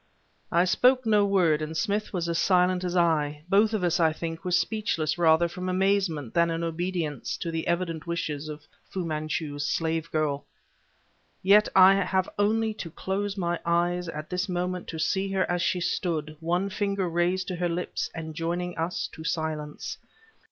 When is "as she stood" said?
15.47-16.35